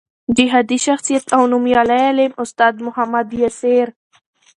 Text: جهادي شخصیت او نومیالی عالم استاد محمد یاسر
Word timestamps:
جهادي 0.37 0.77
شخصیت 0.85 1.25
او 1.37 1.43
نومیالی 1.51 1.99
عالم 2.07 2.31
استاد 2.43 2.75
محمد 2.85 3.27
یاسر 3.41 3.87